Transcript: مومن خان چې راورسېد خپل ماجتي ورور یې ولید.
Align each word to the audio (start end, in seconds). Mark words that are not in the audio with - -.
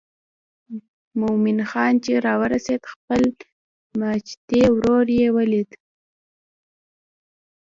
مومن 1.19 1.59
خان 1.69 1.93
چې 2.03 2.11
راورسېد 2.25 2.81
خپل 2.93 3.21
ماجتي 3.99 4.61
ورور 4.75 5.05
یې 5.19 5.27
ولید. 5.37 5.69